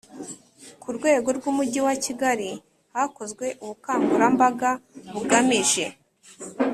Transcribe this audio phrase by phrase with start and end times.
[0.81, 2.49] Ku rwego rw Umujyi wa Kigali
[2.95, 4.69] hakozwe ubukangurambaga
[5.13, 5.85] bugamije